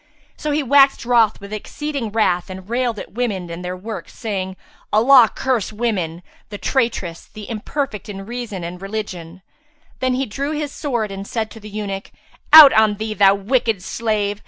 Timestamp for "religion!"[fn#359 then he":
8.81-10.25